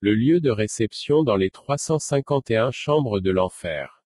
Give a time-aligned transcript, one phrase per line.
[0.00, 4.04] Le lieu de réception dans les 351 chambres de l'enfer.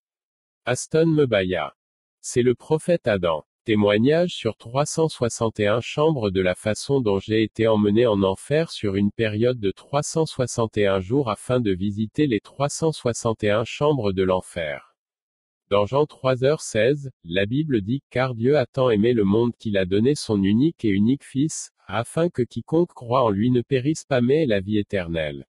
[0.65, 1.75] Aston Mebaya.
[2.23, 3.45] C'est le prophète Adam.
[3.67, 9.11] Témoignage sur 361 chambres de la façon dont j'ai été emmené en enfer sur une
[9.11, 14.97] période de 361 jours afin de visiter les 361 chambres de l'enfer.
[15.69, 19.85] Dans Jean 3h16, la Bible dit car Dieu a tant aimé le monde qu'il a
[19.85, 24.23] donné son unique et unique Fils, afin que quiconque croit en lui ne périsse pas
[24.23, 25.45] mais la vie éternelle.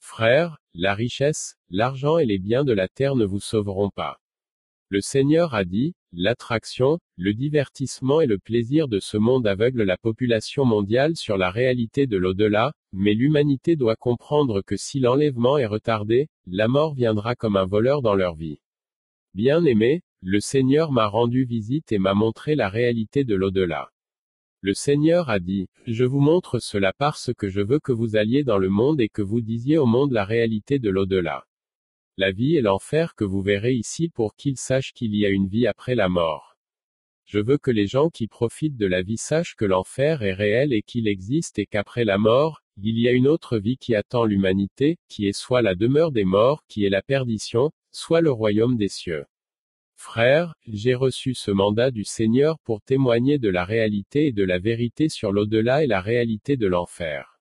[0.00, 4.18] Frères, la richesse, l'argent et les biens de la terre ne vous sauveront pas.
[4.88, 9.98] Le Seigneur a dit, l'attraction, le divertissement et le plaisir de ce monde aveuglent la
[9.98, 15.66] population mondiale sur la réalité de l'au-delà, mais l'humanité doit comprendre que si l'enlèvement est
[15.66, 18.60] retardé, la mort viendra comme un voleur dans leur vie.
[19.34, 23.90] Bien aimé, le Seigneur m'a rendu visite et m'a montré la réalité de l'au-delà.
[24.60, 28.44] Le Seigneur a dit, Je vous montre cela parce que je veux que vous alliez
[28.44, 31.44] dans le monde et que vous disiez au monde la réalité de l'au-delà
[32.18, 35.46] la vie et l'enfer que vous verrez ici pour qu'ils sachent qu'il y a une
[35.46, 36.56] vie après la mort.
[37.26, 40.72] Je veux que les gens qui profitent de la vie sachent que l'enfer est réel
[40.72, 44.24] et qu'il existe et qu'après la mort, il y a une autre vie qui attend
[44.24, 48.76] l'humanité, qui est soit la demeure des morts, qui est la perdition, soit le royaume
[48.76, 49.24] des cieux.
[50.00, 54.60] Frères, j'ai reçu ce mandat du Seigneur pour témoigner de la réalité et de la
[54.60, 57.40] vérité sur l'au-delà et la réalité de l'enfer.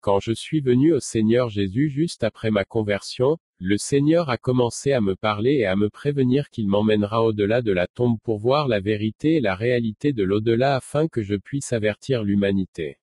[0.00, 4.92] Quand je suis venu au Seigneur Jésus juste après ma conversion, le Seigneur a commencé
[4.92, 8.68] à me parler et à me prévenir qu'il m'emmènera au-delà de la tombe pour voir
[8.68, 12.98] la vérité et la réalité de l'au-delà afin que je puisse avertir l'humanité.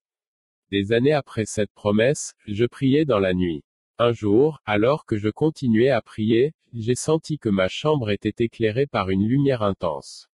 [0.72, 3.64] Des années après cette promesse, je priais dans la nuit.
[4.00, 8.86] Un jour, alors que je continuais à prier, j'ai senti que ma chambre était éclairée
[8.86, 10.30] par une lumière intense.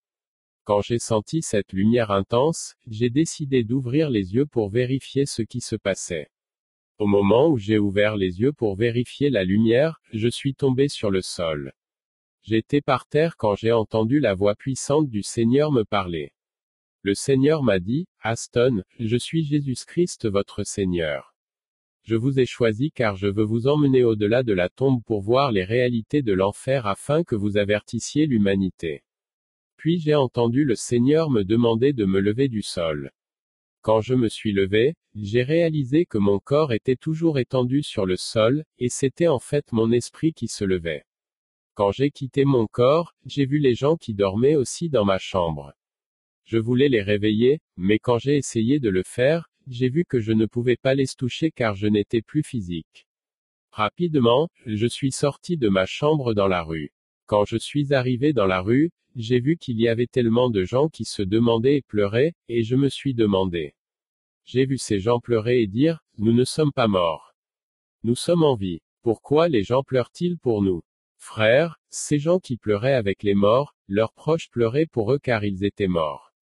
[0.66, 5.62] Quand j'ai senti cette lumière intense, j'ai décidé d'ouvrir les yeux pour vérifier ce qui
[5.62, 6.30] se passait.
[6.98, 11.10] Au moment où j'ai ouvert les yeux pour vérifier la lumière, je suis tombé sur
[11.10, 11.72] le sol.
[12.42, 16.34] J'étais par terre quand j'ai entendu la voix puissante du Seigneur me parler.
[17.02, 21.33] Le Seigneur m'a dit, Aston, je suis Jésus-Christ votre Seigneur.
[22.04, 25.54] Je vous ai choisi car je veux vous emmener au-delà de la tombe pour voir
[25.54, 29.04] les réalités de l'enfer afin que vous avertissiez l'humanité.
[29.78, 33.12] Puis j'ai entendu le Seigneur me demander de me lever du sol.
[33.82, 38.18] Quand je me suis levé, j'ai réalisé que mon corps était toujours étendu sur le
[38.18, 41.04] sol, et c'était en fait mon esprit qui se levait.
[41.74, 45.74] Quand j'ai quitté mon corps, j'ai vu les gens qui dormaient aussi dans ma chambre.
[46.46, 50.32] Je voulais les réveiller, mais quand j'ai essayé de le faire, j'ai vu que je
[50.32, 53.08] ne pouvais pas les toucher car je n'étais plus physique.
[53.72, 56.94] Rapidement, je suis sorti de ma chambre dans la rue.
[57.26, 60.90] Quand je suis arrivé dans la rue, j'ai vu qu'il y avait tellement de gens
[60.90, 63.76] qui se demandaient et pleuraient, et je me suis demandé.
[64.46, 67.34] J'ai vu ces gens pleurer et dire, nous ne sommes pas morts.
[68.04, 68.82] Nous sommes en vie.
[69.02, 70.82] Pourquoi les gens pleurent-ils pour nous?
[71.18, 75.64] Frères, ces gens qui pleuraient avec les morts, leurs proches pleuraient pour eux car ils
[75.64, 76.33] étaient morts.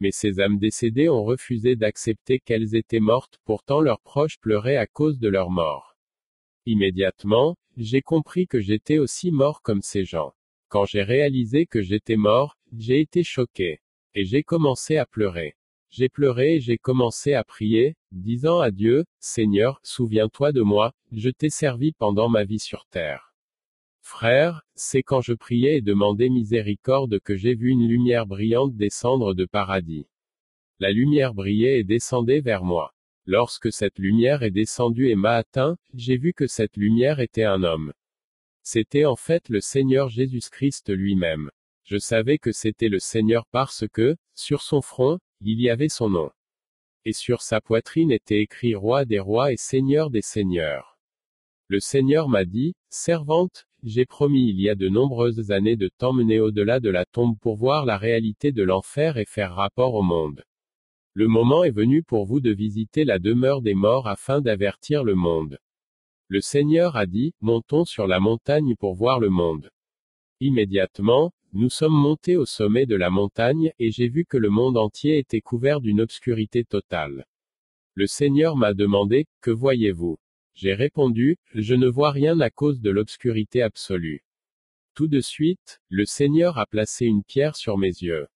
[0.00, 4.86] Mais ces âmes décédées ont refusé d'accepter qu'elles étaient mortes, pourtant leurs proches pleuraient à
[4.86, 5.96] cause de leur mort.
[6.66, 10.32] Immédiatement, j'ai compris que j'étais aussi mort comme ces gens.
[10.68, 13.80] Quand j'ai réalisé que j'étais mort, j'ai été choqué.
[14.14, 15.54] Et j'ai commencé à pleurer.
[15.90, 21.30] J'ai pleuré et j'ai commencé à prier, disant à Dieu, Seigneur, souviens-toi de moi, je
[21.30, 23.29] t'ai servi pendant ma vie sur terre.
[24.00, 29.34] Frère, c'est quand je priais et demandais miséricorde que j'ai vu une lumière brillante descendre
[29.34, 30.06] de paradis.
[30.78, 32.94] La lumière brillait et descendait vers moi.
[33.26, 37.62] Lorsque cette lumière est descendue et m'a atteint, j'ai vu que cette lumière était un
[37.62, 37.92] homme.
[38.62, 41.50] C'était en fait le Seigneur Jésus-Christ lui-même.
[41.84, 46.08] Je savais que c'était le Seigneur parce que, sur son front, il y avait son
[46.08, 46.30] nom.
[47.04, 50.89] Et sur sa poitrine était écrit Roi des rois et Seigneur des seigneurs.
[51.70, 56.40] Le Seigneur m'a dit, Servante, j'ai promis il y a de nombreuses années de t'emmener
[56.40, 60.42] au-delà de la tombe pour voir la réalité de l'enfer et faire rapport au monde.
[61.14, 65.14] Le moment est venu pour vous de visiter la demeure des morts afin d'avertir le
[65.14, 65.60] monde.
[66.26, 69.70] Le Seigneur a dit, montons sur la montagne pour voir le monde.
[70.40, 74.76] Immédiatement, nous sommes montés au sommet de la montagne, et j'ai vu que le monde
[74.76, 77.26] entier était couvert d'une obscurité totale.
[77.94, 80.18] Le Seigneur m'a demandé, que voyez-vous?
[80.54, 84.24] J'ai répondu, je ne vois rien à cause de l'obscurité absolue.
[84.94, 88.26] Tout de suite, le Seigneur a placé une pierre sur mes yeux.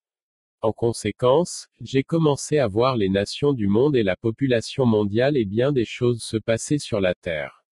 [0.62, 5.44] En conséquence, j'ai commencé à voir les nations du monde et la population mondiale et
[5.44, 7.64] bien des choses se passer sur la terre.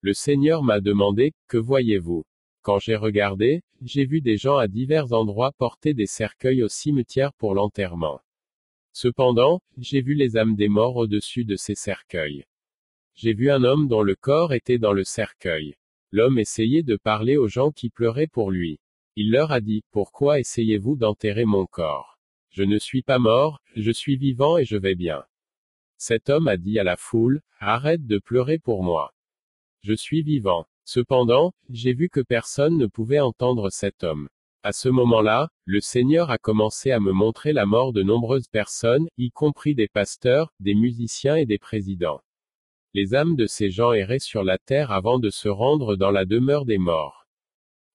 [0.00, 2.24] Le Seigneur m'a demandé, que voyez-vous?
[2.62, 7.34] Quand j'ai regardé, j'ai vu des gens à divers endroits porter des cercueils au cimetière
[7.34, 8.20] pour l'enterrement.
[8.92, 12.44] Cependant, j'ai vu les âmes des morts au-dessus de ces cercueils.
[13.14, 15.74] J'ai vu un homme dont le corps était dans le cercueil.
[16.10, 18.80] L'homme essayait de parler aux gens qui pleuraient pour lui.
[19.16, 22.18] Il leur a dit, Pourquoi essayez-vous d'enterrer mon corps?
[22.50, 25.24] Je ne suis pas mort, je suis vivant et je vais bien.
[25.98, 29.14] Cet homme a dit à la foule, Arrête de pleurer pour moi.
[29.82, 30.66] Je suis vivant.
[30.84, 34.28] Cependant, j'ai vu que personne ne pouvait entendre cet homme.
[34.64, 39.08] À ce moment-là, le Seigneur a commencé à me montrer la mort de nombreuses personnes,
[39.16, 42.20] y compris des pasteurs, des musiciens et des présidents.
[42.94, 46.26] Les âmes de ces gens erraient sur la terre avant de se rendre dans la
[46.26, 47.26] demeure des morts.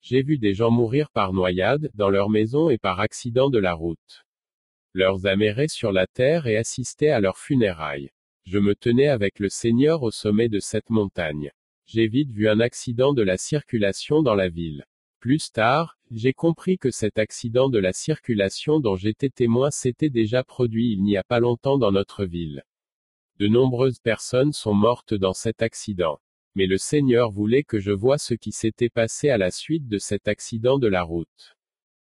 [0.00, 3.74] J'ai vu des gens mourir par noyade, dans leur maison et par accident de la
[3.74, 4.24] route.
[4.94, 8.10] Leurs âmes erraient sur la terre et assistaient à leurs funérailles.
[8.44, 11.52] Je me tenais avec le Seigneur au sommet de cette montagne.
[11.86, 14.84] J'ai vite vu un accident de la circulation dans la ville.
[15.20, 20.42] Plus tard, j'ai compris que cet accident de la circulation dont j'étais témoin s'était déjà
[20.42, 22.64] produit il n'y a pas longtemps dans notre ville.
[23.38, 26.20] De nombreuses personnes sont mortes dans cet accident.
[26.56, 29.98] Mais le Seigneur voulait que je voie ce qui s'était passé à la suite de
[29.98, 31.56] cet accident de la route.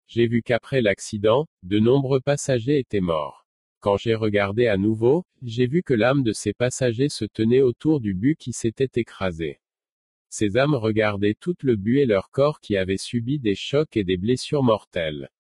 [0.09, 3.47] J'ai vu qu'après l'accident, de nombreux passagers étaient morts.
[3.79, 8.01] Quand j'ai regardé à nouveau, j'ai vu que l'âme de ces passagers se tenait autour
[8.01, 9.61] du but qui s'était écrasé.
[10.29, 14.03] Ces âmes regardaient tout le but et leur corps qui avaient subi des chocs et
[14.03, 15.31] des blessures mortelles.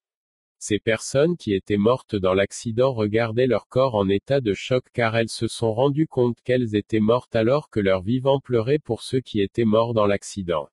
[0.64, 5.16] Ces personnes qui étaient mortes dans l'accident regardaient leur corps en état de choc car
[5.16, 9.18] elles se sont rendues compte qu'elles étaient mortes alors que leurs vivants pleuraient pour ceux
[9.18, 10.68] qui étaient morts dans l'accident.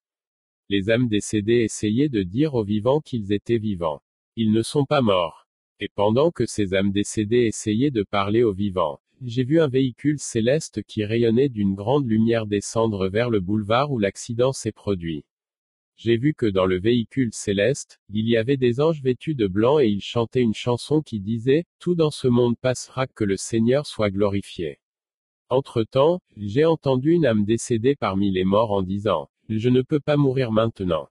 [0.69, 4.03] Les âmes décédées essayaient de dire aux vivants qu'ils étaient vivants.
[4.36, 5.47] Ils ne sont pas morts.
[5.80, 10.19] Et pendant que ces âmes décédées essayaient de parler aux vivants, j'ai vu un véhicule
[10.19, 15.25] céleste qui rayonnait d'une grande lumière descendre vers le boulevard où l'accident s'est produit.
[16.01, 19.80] J'ai vu que dans le véhicule céleste, il y avait des anges vêtus de blanc
[19.80, 23.86] et ils chantaient une chanson qui disait, Tout dans ce monde passera que le Seigneur
[23.86, 24.80] soit glorifié.
[25.50, 30.16] Entre-temps, j'ai entendu une âme décédée parmi les morts en disant, Je ne peux pas
[30.16, 31.10] mourir maintenant.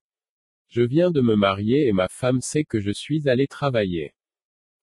[0.69, 4.15] Je viens de me marier et ma femme sait que je suis allé travailler.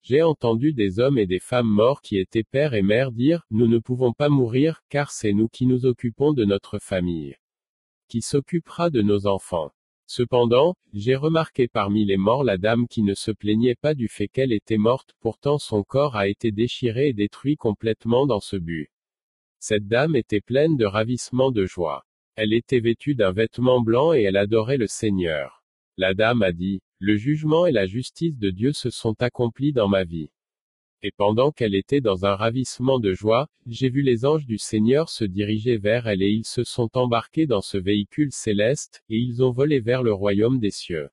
[0.02, 3.66] J'ai entendu des hommes et des femmes morts qui étaient père et mère dire, Nous
[3.66, 7.34] ne pouvons pas mourir, car c'est nous qui nous occupons de notre famille.
[8.06, 9.72] Qui s'occupera de nos enfants.
[10.06, 14.28] Cependant, j'ai remarqué parmi les morts la dame qui ne se plaignait pas du fait
[14.28, 18.88] qu'elle était morte, pourtant son corps a été déchiré et détruit complètement dans ce but.
[19.58, 22.04] Cette dame était pleine de ravissement de joie.
[22.36, 25.64] Elle était vêtue d'un vêtement blanc et elle adorait le Seigneur.
[25.96, 29.88] La dame a dit, le jugement et la justice de Dieu se sont accomplis dans
[29.88, 30.30] ma vie.
[31.02, 35.10] Et pendant qu'elle était dans un ravissement de joie, j'ai vu les anges du Seigneur
[35.10, 39.42] se diriger vers elle et ils se sont embarqués dans ce véhicule céleste, et ils
[39.42, 41.10] ont volé vers le royaume des cieux.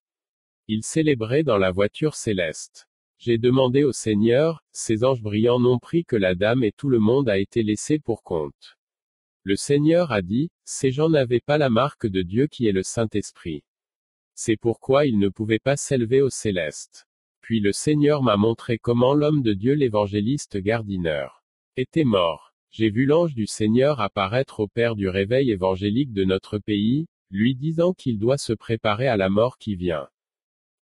[0.67, 2.87] Ils célébraient dans la voiture céleste.
[3.17, 6.99] J'ai demandé au Seigneur, ces anges brillants n'ont pris que la dame et tout le
[6.99, 8.77] monde a été laissé pour compte.
[9.43, 12.83] Le Seigneur a dit, ces gens n'avaient pas la marque de Dieu qui est le
[12.83, 13.63] Saint-Esprit.
[14.35, 17.05] C'est pourquoi il ne pouvait pas s'élever au céleste.
[17.43, 21.27] Puis le Seigneur m'a montré comment l'homme de Dieu l'évangéliste Gardiner
[21.75, 22.53] était mort.
[22.71, 27.53] J'ai vu l'ange du Seigneur apparaître au Père du réveil évangélique de notre pays, lui
[27.53, 30.07] disant qu'il doit se préparer à la mort qui vient.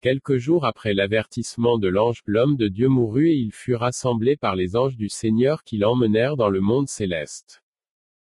[0.02, 4.54] Quelques jours après l'avertissement de l'ange, l'homme de Dieu mourut et il fut rassemblé par
[4.54, 7.62] les anges du Seigneur qui l'emmenèrent dans le monde céleste.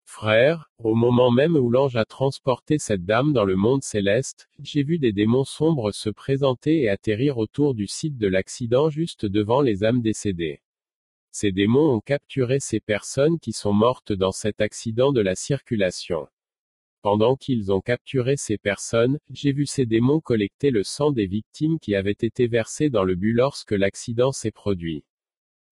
[0.08, 4.82] Frère, au moment même où l'ange a transporté cette dame dans le monde céleste, j'ai
[4.82, 9.60] vu des démons sombres se présenter et atterrir autour du site de l'accident juste devant
[9.60, 10.62] les âmes décédées.
[11.32, 16.28] Ces démons ont capturé ces personnes qui sont mortes dans cet accident de la circulation.
[17.02, 21.78] Pendant qu'ils ont capturé ces personnes, j'ai vu ces démons collecter le sang des victimes
[21.78, 25.04] qui avaient été versées dans le but lorsque l'accident s'est produit.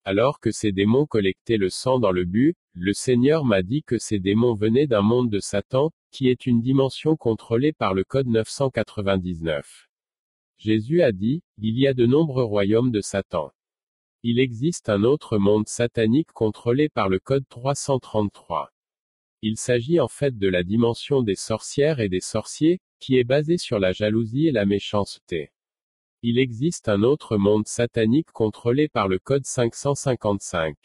[0.07, 3.97] Alors que ces démons collectaient le sang dans le but, le Seigneur m'a dit que
[3.97, 8.27] ces démons venaient d'un monde de Satan, qui est une dimension contrôlée par le Code
[8.27, 9.87] 999.
[10.59, 13.51] Jésus a dit, il y a de nombreux royaumes de Satan.
[14.21, 18.69] Il existe un autre monde satanique contrôlé par le Code 333.
[19.41, 23.57] Il s'agit en fait de la dimension des sorcières et des sorciers, qui est basée
[23.57, 25.51] sur la jalousie et la méchanceté.
[26.21, 30.75] Il existe un autre monde satanique contrôlé par le code 555.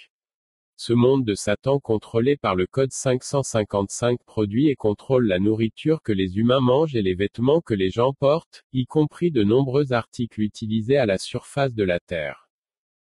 [0.77, 6.13] Ce monde de Satan contrôlé par le code 555 produit et contrôle la nourriture que
[6.13, 10.41] les humains mangent et les vêtements que les gens portent, y compris de nombreux articles
[10.41, 12.49] utilisés à la surface de la Terre.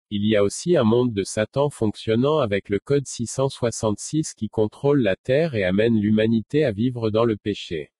[0.10, 5.02] Il y a aussi un monde de Satan fonctionnant avec le code 666 qui contrôle
[5.02, 7.92] la Terre et amène l'humanité à vivre dans le péché.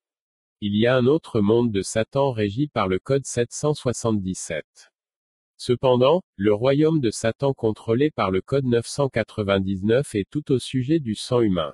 [0.64, 4.64] Il y a un autre monde de Satan régi par le Code 777.
[5.58, 11.16] Cependant, le royaume de Satan contrôlé par le Code 999 est tout au sujet du
[11.16, 11.74] sang humain.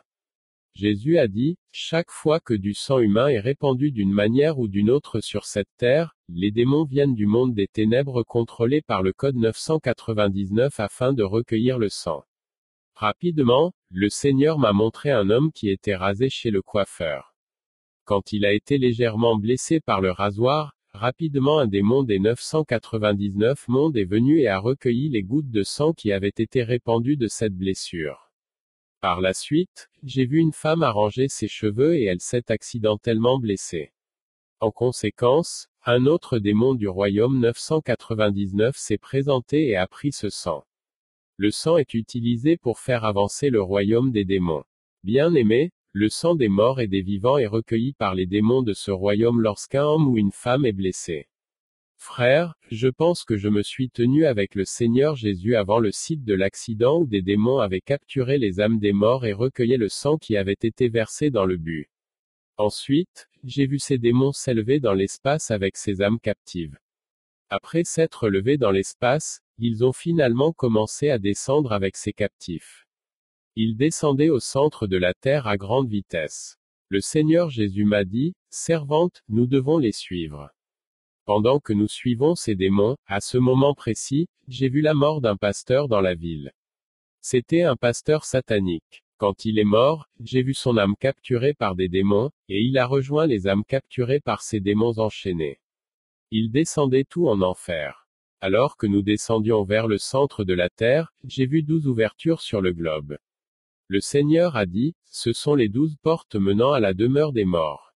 [0.73, 4.89] Jésus a dit, chaque fois que du sang humain est répandu d'une manière ou d'une
[4.89, 9.35] autre sur cette terre, les démons viennent du monde des ténèbres contrôlés par le code
[9.35, 12.23] 999 afin de recueillir le sang.
[12.95, 17.33] Rapidement, le Seigneur m'a montré un homme qui était rasé chez le coiffeur.
[18.07, 23.97] Quand il a été légèrement blessé par le rasoir, rapidement un démon des 999 mondes
[23.97, 27.53] est venu et a recueilli les gouttes de sang qui avaient été répandues de cette
[27.53, 28.31] blessure.
[29.01, 33.91] Par la suite, j'ai vu une femme arranger ses cheveux et elle s'est accidentellement blessée.
[34.61, 40.63] En conséquence, un autre démon du royaume 999 s'est présenté et a pris ce sang.
[41.35, 44.63] Le sang est utilisé pour faire avancer le royaume des démons.
[45.03, 48.73] Bien aimé, le sang des morts et des vivants est recueilli par les démons de
[48.73, 51.27] ce royaume lorsqu'un homme ou une femme est blessé.
[51.95, 56.23] Frère, je pense que je me suis tenu avec le Seigneur Jésus avant le site
[56.23, 60.17] de l'accident où des démons avaient capturé les âmes des morts et recueilli le sang
[60.17, 61.89] qui avait été versé dans le but.
[62.57, 66.77] Ensuite, j'ai vu ces démons s'élever dans l'espace avec ces âmes captives.
[67.49, 72.86] Après s'être levés dans l'espace, ils ont finalement commencé à descendre avec ces captifs.
[73.59, 76.59] Ils descendaient au centre de la terre à grande vitesse.
[76.89, 80.51] Le Seigneur Jésus m'a dit, Servante, nous devons les suivre.
[81.25, 85.37] Pendant que nous suivons ces démons, à ce moment précis, j'ai vu la mort d'un
[85.37, 86.51] pasteur dans la ville.
[87.19, 89.03] C'était un pasteur satanique.
[89.17, 92.85] Quand il est mort, j'ai vu son âme capturée par des démons, et il a
[92.85, 95.59] rejoint les âmes capturées par ces démons enchaînés.
[96.29, 98.07] Il descendait tout en enfer.
[98.39, 102.61] Alors que nous descendions vers le centre de la Terre, j'ai vu douze ouvertures sur
[102.61, 103.17] le globe.
[103.89, 107.93] Le Seigneur a dit, ce sont les douze portes menant à la demeure des morts.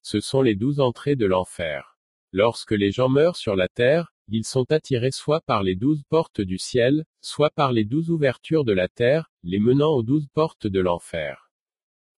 [0.00, 1.98] Ce sont les douze entrées de l'enfer.
[2.32, 6.40] Lorsque les gens meurent sur la terre, ils sont attirés soit par les douze portes
[6.40, 10.66] du ciel, soit par les douze ouvertures de la terre, les menant aux douze portes
[10.66, 11.50] de l'enfer.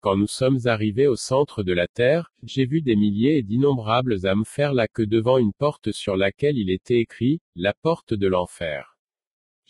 [0.02, 4.28] Quand nous sommes arrivés au centre de la terre, j'ai vu des milliers et d'innombrables
[4.28, 8.28] âmes faire la queue devant une porte sur laquelle il était écrit, la porte de
[8.28, 8.89] l'enfer.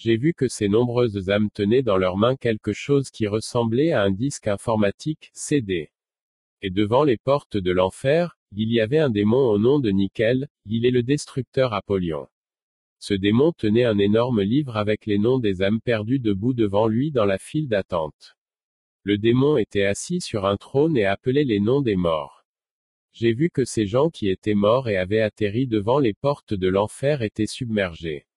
[0.02, 4.02] J'ai vu que ces nombreuses âmes tenaient dans leurs mains quelque chose qui ressemblait à
[4.02, 5.92] un disque informatique, CD.
[6.62, 10.48] Et devant les portes de l'enfer, il y avait un démon au nom de Nickel,
[10.66, 12.30] il est le destructeur Apollyon.
[13.00, 17.12] Ce démon tenait un énorme livre avec les noms des âmes perdues debout devant lui
[17.12, 18.38] dans la file d'attente.
[19.04, 22.46] Le démon était assis sur un trône et appelait les noms des morts.
[23.12, 26.70] J'ai vu que ces gens qui étaient morts et avaient atterri devant les portes de
[26.70, 28.29] l'enfer étaient submergés.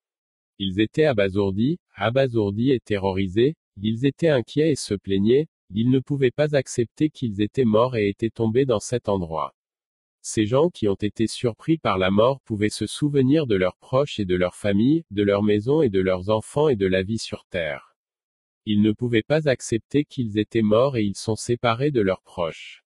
[0.58, 6.30] Ils étaient abasourdis, abasourdis et terrorisés, ils étaient inquiets et se plaignaient, ils ne pouvaient
[6.30, 9.54] pas accepter qu'ils étaient morts et étaient tombés dans cet endroit.
[10.20, 14.20] Ces gens qui ont été surpris par la mort pouvaient se souvenir de leurs proches
[14.20, 17.18] et de leurs familles, de leur maison et de leurs enfants et de la vie
[17.18, 17.96] sur terre.
[18.64, 22.84] Ils ne pouvaient pas accepter qu'ils étaient morts et ils sont séparés de leurs proches.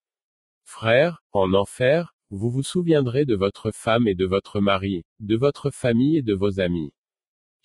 [0.64, 5.70] Frères, en enfer, vous vous souviendrez de votre femme et de votre mari, de votre
[5.70, 6.94] famille et de vos amis.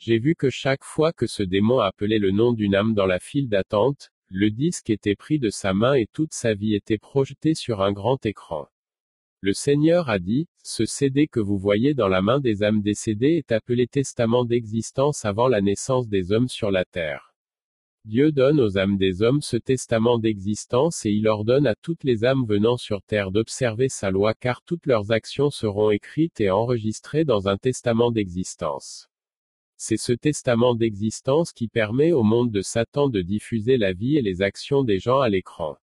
[0.03, 3.19] J'ai vu que chaque fois que ce démon appelait le nom d'une âme dans la
[3.19, 7.53] file d'attente, le disque était pris de sa main et toute sa vie était projetée
[7.53, 8.65] sur un grand écran.
[9.41, 13.35] Le Seigneur a dit, ce CD que vous voyez dans la main des âmes décédées
[13.35, 17.35] est appelé testament d'existence avant la naissance des hommes sur la terre.
[18.03, 22.25] Dieu donne aux âmes des hommes ce testament d'existence et il ordonne à toutes les
[22.25, 27.23] âmes venant sur terre d'observer sa loi car toutes leurs actions seront écrites et enregistrées
[27.23, 29.10] dans un testament d'existence.
[29.83, 34.21] C'est ce testament d'existence qui permet au monde de Satan de diffuser la vie et
[34.21, 35.75] les actions des gens à l'écran.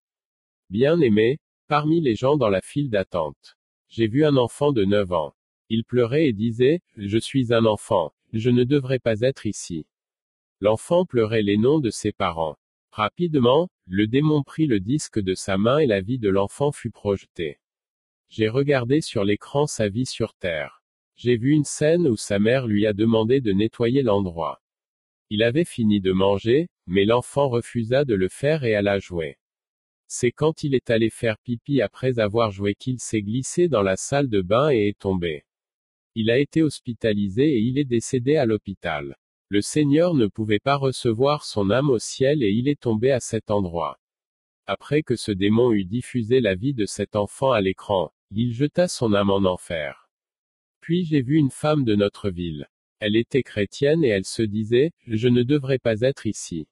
[0.70, 3.56] Bien aimé, parmi les gens dans la file d'attente.
[3.88, 5.34] J'ai vu un enfant de 9 ans.
[5.68, 9.84] Il pleurait et disait, Je suis un enfant, je ne devrais pas être ici.
[10.60, 12.56] L'enfant pleurait les noms de ses parents.
[12.92, 16.92] Rapidement, le démon prit le disque de sa main et la vie de l'enfant fut
[16.92, 17.58] projetée.
[18.28, 20.77] J'ai regardé sur l'écran sa vie sur Terre.
[21.18, 24.62] J'ai vu une scène où sa mère lui a demandé de nettoyer l'endroit.
[25.30, 29.36] Il avait fini de manger, mais l'enfant refusa de le faire et alla jouer.
[30.06, 33.96] C'est quand il est allé faire pipi après avoir joué qu'il s'est glissé dans la
[33.96, 35.44] salle de bain et est tombé.
[36.14, 39.16] Il a été hospitalisé et il est décédé à l'hôpital.
[39.48, 43.18] Le Seigneur ne pouvait pas recevoir son âme au ciel et il est tombé à
[43.18, 43.98] cet endroit.
[44.66, 48.86] Après que ce démon eut diffusé la vie de cet enfant à l'écran, il jeta
[48.86, 50.07] son âme en enfer.
[50.88, 52.66] Puis j'ai vu une femme de notre ville.
[52.98, 56.66] Elle était chrétienne et elle se disait, je ne devrais pas être ici.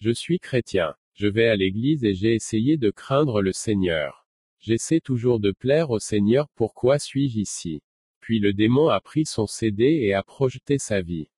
[0.00, 0.96] Je suis chrétien.
[1.14, 4.26] Je vais à l'église et j'ai essayé de craindre le Seigneur.
[4.58, 7.82] J'essaie toujours de plaire au Seigneur, pourquoi suis-je ici?
[8.18, 11.28] Puis le démon a pris son CD et a projeté sa vie.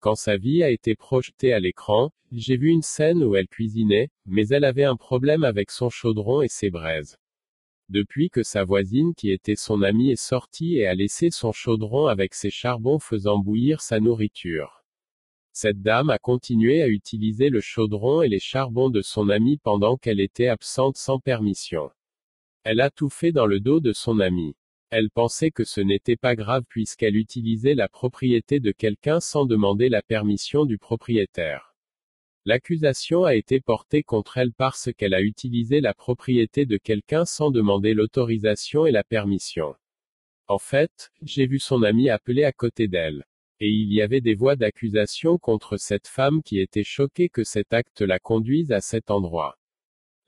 [0.00, 4.10] Quand sa vie a été projetée à l'écran, j'ai vu une scène où elle cuisinait,
[4.24, 7.16] mais elle avait un problème avec son chaudron et ses braises.
[7.88, 12.06] Depuis que sa voisine qui était son amie est sortie et a laissé son chaudron
[12.06, 14.82] avec ses charbons faisant bouillir sa nourriture.
[15.52, 19.96] Cette dame a continué à utiliser le chaudron et les charbons de son amie pendant
[19.96, 21.90] qu'elle était absente sans permission.
[22.64, 24.56] Elle a tout fait dans le dos de son amie.
[24.90, 29.88] Elle pensait que ce n'était pas grave puisqu'elle utilisait la propriété de quelqu'un sans demander
[29.88, 31.75] la permission du propriétaire.
[32.48, 37.50] L'accusation a été portée contre elle parce qu'elle a utilisé la propriété de quelqu'un sans
[37.50, 39.74] demander l'autorisation et la permission.
[40.46, 43.24] En fait, j'ai vu son ami appeler à côté d'elle.
[43.58, 47.72] Et il y avait des voix d'accusation contre cette femme qui était choquée que cet
[47.72, 49.58] acte la conduise à cet endroit.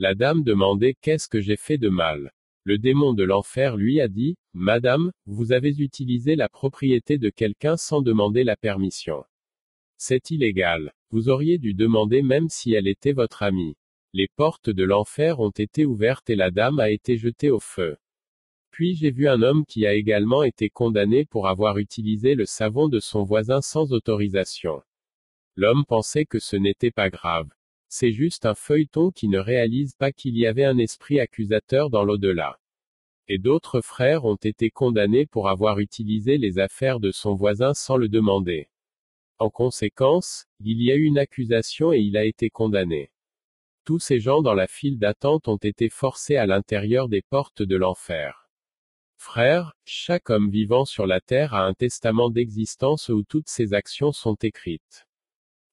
[0.00, 2.32] La dame demandait qu'est-ce que j'ai fait de mal?
[2.64, 7.76] Le démon de l'enfer lui a dit, Madame, vous avez utilisé la propriété de quelqu'un
[7.76, 9.22] sans demander la permission.
[9.98, 10.92] C'est illégal.
[11.10, 13.76] Vous auriez dû demander même si elle était votre amie.
[14.12, 17.96] Les portes de l'enfer ont été ouvertes et la dame a été jetée au feu.
[18.70, 22.88] Puis j'ai vu un homme qui a également été condamné pour avoir utilisé le savon
[22.88, 24.82] de son voisin sans autorisation.
[25.56, 27.48] L'homme pensait que ce n'était pas grave.
[27.88, 32.04] C'est juste un feuilleton qui ne réalise pas qu'il y avait un esprit accusateur dans
[32.04, 32.60] l'au-delà.
[33.28, 37.96] Et d'autres frères ont été condamnés pour avoir utilisé les affaires de son voisin sans
[37.96, 38.68] le demander.
[39.40, 43.12] En conséquence, il y a eu une accusation et il a été condamné.
[43.84, 47.76] Tous ces gens dans la file d'attente ont été forcés à l'intérieur des portes de
[47.76, 48.50] l'enfer.
[49.16, 54.12] Frères, chaque homme vivant sur la terre a un testament d'existence où toutes ses actions
[54.12, 55.06] sont écrites.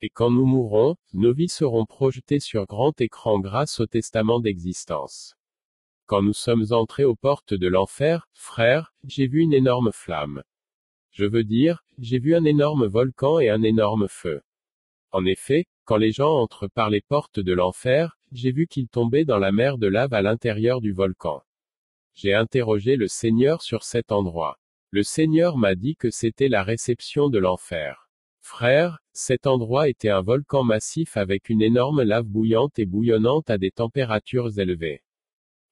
[0.01, 5.35] Et quand nous mourrons, nos vies seront projetées sur grand écran grâce au testament d'existence.
[6.05, 10.43] Quand nous sommes entrés aux portes de l'enfer, frère, j'ai vu une énorme flamme.
[11.17, 14.41] Je veux dire, j'ai vu un énorme volcan et un énorme feu.
[15.13, 19.23] En effet, quand les gens entrent par les portes de l'enfer, j'ai vu qu'ils tombaient
[19.23, 21.41] dans la mer de lave à l'intérieur du volcan.
[22.15, 24.57] J'ai interrogé le Seigneur sur cet endroit.
[24.89, 28.09] Le Seigneur m'a dit que c'était la réception de l'enfer.
[28.41, 33.57] Frère, cet endroit était un volcan massif avec une énorme lave bouillante et bouillonnante à
[33.57, 35.01] des températures élevées.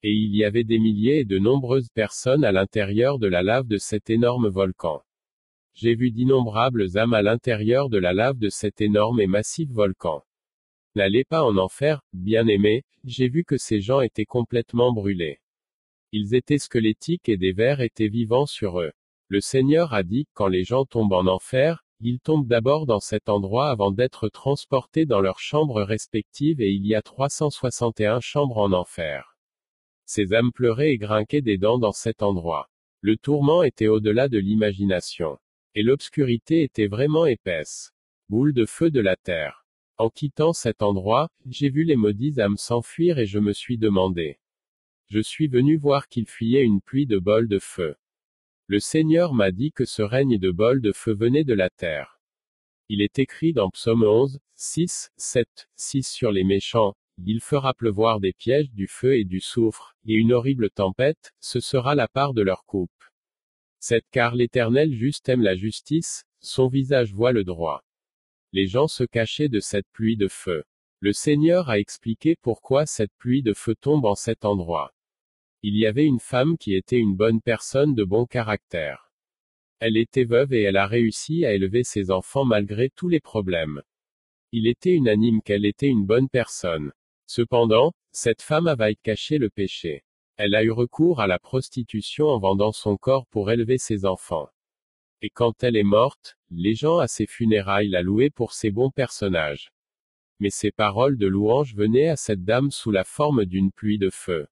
[0.02, 3.66] Et il y avait des milliers et de nombreuses personnes à l'intérieur de la lave
[3.66, 5.02] de cet énorme volcan.
[5.76, 10.22] J'ai vu d'innombrables âmes à l'intérieur de la lave de cet énorme et massif volcan.
[10.94, 15.40] N'allez pas en enfer, bien-aimés, j'ai vu que ces gens étaient complètement brûlés.
[16.12, 18.92] Ils étaient squelettiques et des vers étaient vivants sur eux.
[19.26, 23.28] Le Seigneur a dit, quand les gens tombent en enfer, ils tombent d'abord dans cet
[23.28, 28.72] endroit avant d'être transportés dans leurs chambres respectives et il y a 361 chambres en
[28.72, 29.36] enfer.
[30.06, 32.68] Ces âmes pleuraient et grinquaient des dents dans cet endroit.
[33.00, 35.36] Le tourment était au-delà de l'imagination.
[35.74, 37.92] Et l'obscurité était vraiment épaisse.
[38.28, 39.66] Boule de feu de la terre.
[39.96, 44.38] En quittant cet endroit, j'ai vu les maudits âmes s'enfuir et je me suis demandé.
[45.08, 47.96] Je suis venu voir qu'ils fuyaient une pluie de bols de feu.
[48.66, 52.20] Le Seigneur m'a dit que ce règne de bol de feu venait de la terre.
[52.88, 58.20] Il est écrit dans Psaume 11, 6, 7, 6 sur les méchants, il fera pleuvoir
[58.20, 62.34] des pièges, du feu et du soufre, et une horrible tempête, ce sera la part
[62.34, 62.90] de leur coupe.
[63.86, 67.84] 7 car l'Éternel juste aime la justice, son visage voit le droit.
[68.52, 70.64] Les gens se cachaient de cette pluie de feu.
[71.00, 74.94] Le Seigneur a expliqué pourquoi cette pluie de feu tombe en cet endroit.
[75.60, 79.12] Il y avait une femme qui était une bonne personne de bon caractère.
[79.80, 83.82] Elle était veuve et elle a réussi à élever ses enfants malgré tous les problèmes.
[84.50, 86.90] Il était unanime qu'elle était une bonne personne.
[87.26, 90.03] Cependant, cette femme avait caché le péché.
[90.36, 94.48] Elle a eu recours à la prostitution en vendant son corps pour élever ses enfants.
[95.22, 98.90] Et quand elle est morte, les gens à ses funérailles la louaient pour ses bons
[98.90, 99.72] personnages.
[100.40, 104.10] Mais ces paroles de louange venaient à cette dame sous la forme d'une pluie de
[104.10, 104.48] feu.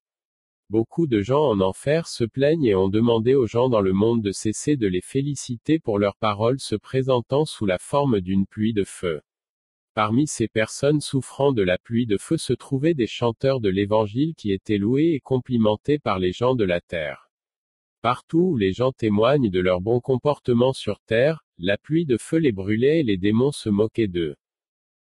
[0.71, 4.23] Beaucoup de gens en enfer se plaignent et ont demandé aux gens dans le monde
[4.23, 8.73] de cesser de les féliciter pour leurs paroles se présentant sous la forme d'une pluie
[8.73, 9.21] de feu.
[9.95, 14.35] Parmi ces personnes souffrant de la pluie de feu se trouvaient des chanteurs de l'Évangile
[14.35, 17.31] qui étaient loués et complimentés par les gens de la terre.
[18.01, 22.39] Partout où les gens témoignent de leur bon comportement sur terre, la pluie de feu
[22.39, 24.35] les brûlait et les démons se moquaient d'eux.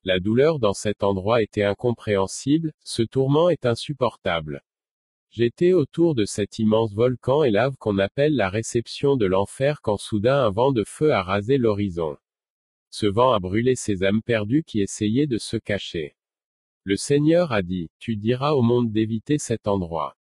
[0.04, 4.64] La douleur dans cet endroit était incompréhensible, ce tourment est insupportable.
[5.30, 9.98] J'étais autour de cet immense volcan et lave qu'on appelle la réception de l'enfer quand
[9.98, 12.18] soudain un vent de feu a rasé l'horizon.
[12.92, 16.16] Ce vent a brûlé ces âmes perdues qui essayaient de se cacher.
[16.84, 20.16] Le Seigneur a dit, Tu diras au monde d'éviter cet endroit.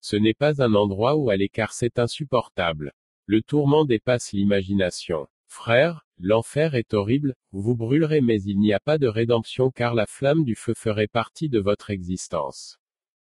[0.00, 2.92] Ce n'est pas un endroit où aller car c'est insupportable.
[3.26, 5.26] Le tourment dépasse l'imagination.
[5.48, 10.06] Frère, l'enfer est horrible, vous brûlerez mais il n'y a pas de rédemption car la
[10.06, 12.78] flamme du feu ferait partie de votre existence.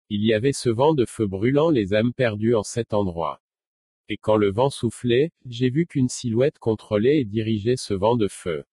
[0.09, 3.41] Il y avait ce vent de feu brûlant les âmes perdues en cet endroit.
[4.09, 8.27] Et quand le vent soufflait, j'ai vu qu'une silhouette contrôlait et dirigeait ce vent de
[8.27, 8.63] feu.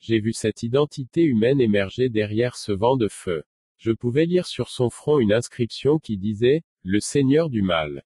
[0.00, 3.44] J'ai vu cette identité humaine émerger derrière ce vent de feu.
[3.76, 8.02] Je pouvais lire sur son front une inscription qui disait, Le Seigneur du mal.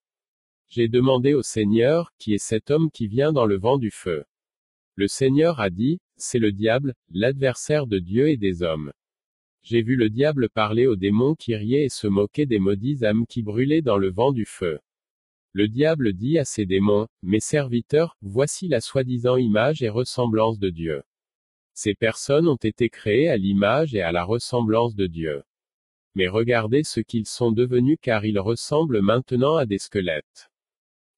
[0.67, 4.25] J'ai demandé au Seigneur, qui est cet homme qui vient dans le vent du feu.
[4.95, 8.91] Le Seigneur a dit, c'est le diable, l'adversaire de Dieu et des hommes.
[9.61, 13.25] J'ai vu le diable parler aux démons qui riaient et se moquaient des maudits âmes
[13.27, 14.79] qui brûlaient dans le vent du feu.
[15.53, 20.69] Le diable dit à ses démons, Mes serviteurs, voici la soi-disant image et ressemblance de
[20.69, 21.03] Dieu.
[21.73, 25.43] Ces personnes ont été créées à l'image et à la ressemblance de Dieu.
[26.15, 30.49] Mais regardez ce qu'ils sont devenus car ils ressemblent maintenant à des squelettes.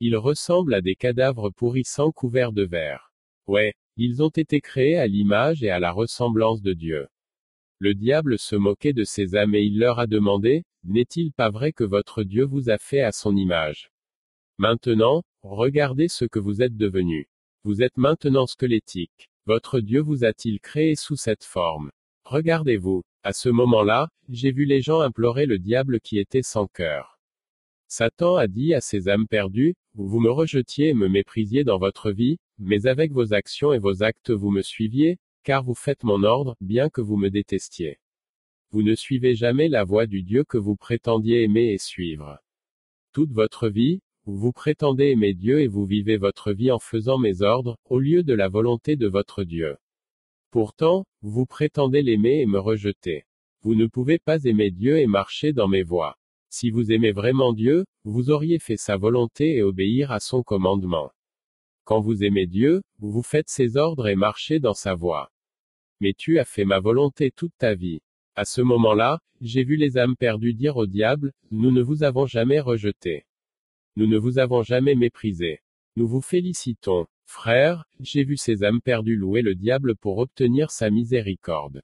[0.01, 3.13] Ils ressemblent à des cadavres pourrissants couverts de verre.
[3.47, 7.07] Ouais, ils ont été créés à l'image et à la ressemblance de Dieu.
[7.79, 11.73] Le diable se moquait de ces âmes et il leur a demandé, N'est-il pas vrai
[11.73, 13.91] que votre Dieu vous a fait à son image?
[14.59, 17.27] Maintenant, regardez ce que vous êtes devenus.
[17.63, 19.29] Vous êtes maintenant squelettique.
[19.45, 21.91] Votre Dieu vous a-t-il créé sous cette forme?
[22.25, 23.03] Regardez-vous.
[23.23, 27.21] À ce moment-là, j'ai vu les gens implorer le diable qui était sans cœur.
[27.87, 32.11] Satan a dit à ces âmes perdues, vous me rejetiez et me méprisiez dans votre
[32.11, 36.23] vie, mais avec vos actions et vos actes vous me suiviez, car vous faites mon
[36.23, 37.97] ordre, bien que vous me détestiez.
[38.71, 42.39] Vous ne suivez jamais la voie du Dieu que vous prétendiez aimer et suivre.
[43.13, 47.41] Toute votre vie, vous prétendez aimer Dieu et vous vivez votre vie en faisant mes
[47.41, 49.77] ordres, au lieu de la volonté de votre Dieu.
[50.51, 53.25] Pourtant, vous prétendez l'aimer et me rejeter.
[53.61, 56.15] Vous ne pouvez pas aimer Dieu et marcher dans mes voies.
[56.49, 61.11] Si vous aimez vraiment Dieu, vous auriez fait sa volonté et obéir à son commandement.
[61.83, 65.31] Quand vous aimez Dieu, vous faites ses ordres et marchez dans sa voie.
[65.99, 68.01] Mais tu as fait ma volonté toute ta vie.
[68.35, 72.25] À ce moment-là, j'ai vu les âmes perdues dire au diable, nous ne vous avons
[72.25, 73.25] jamais rejeté.
[73.95, 75.59] Nous ne vous avons jamais méprisé.
[75.95, 77.07] Nous vous félicitons.
[77.25, 81.81] Frère, j'ai vu ces âmes perdues louer le diable pour obtenir sa miséricorde.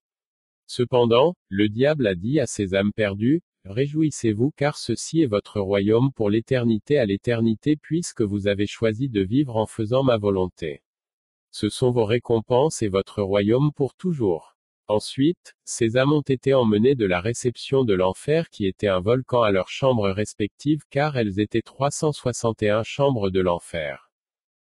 [0.67, 6.11] Cependant, le diable a dit à ces âmes perdues, Réjouissez-vous car ceci est votre royaume
[6.13, 10.83] pour l'éternité à l'éternité puisque vous avez choisi de vivre en faisant ma volonté.
[11.49, 14.54] Ce sont vos récompenses et votre royaume pour toujours.
[14.87, 19.41] Ensuite, ces âmes ont été emmenées de la réception de l'enfer qui était un volcan
[19.41, 24.04] à leurs chambres respectives car elles étaient 361 chambres de l'enfer.